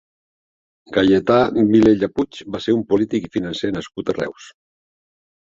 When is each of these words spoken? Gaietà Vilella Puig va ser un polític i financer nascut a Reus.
Gaietà 0.95 1.37
Vilella 1.57 2.09
Puig 2.15 2.41
va 2.57 2.63
ser 2.65 2.75
un 2.79 2.83
polític 2.95 3.29
i 3.29 3.33
financer 3.37 3.71
nascut 3.77 4.11
a 4.11 4.19
Reus. 4.21 4.51